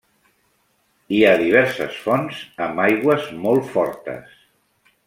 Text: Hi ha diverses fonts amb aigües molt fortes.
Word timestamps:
Hi 1.17 1.19
ha 1.27 1.35
diverses 1.41 2.01
fonts 2.07 2.41
amb 2.69 2.85
aigües 2.87 3.31
molt 3.47 3.73
fortes. 3.77 4.35